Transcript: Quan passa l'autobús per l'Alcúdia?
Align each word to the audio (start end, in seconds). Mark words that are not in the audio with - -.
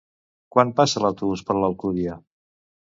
Quan 0.55 0.71
passa 0.79 1.05
l'autobús 1.05 1.47
per 1.51 1.59
l'Alcúdia? 1.61 2.21